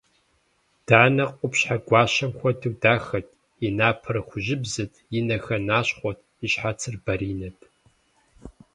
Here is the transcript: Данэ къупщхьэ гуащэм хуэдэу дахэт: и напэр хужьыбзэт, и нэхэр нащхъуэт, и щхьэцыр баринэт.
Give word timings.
Данэ 0.87 1.25
къупщхьэ 1.37 1.75
гуащэм 1.87 2.31
хуэдэу 2.37 2.73
дахэт: 2.81 3.27
и 3.65 3.69
напэр 3.77 4.15
хужьыбзэт, 4.27 4.93
и 5.17 5.19
нэхэр 5.27 5.59
нащхъуэт, 5.69 6.19
и 6.45 6.47
щхьэцыр 6.51 6.95
баринэт. 7.05 7.59